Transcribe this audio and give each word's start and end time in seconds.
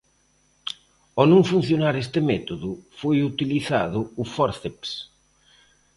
Ao 1.17 1.25
non 1.31 1.41
funcionar 1.51 1.95
este 2.03 2.19
método, 2.31 2.69
foi 2.99 3.17
utilizado 3.31 3.99
o 4.21 4.23
fórceps. 4.35 4.89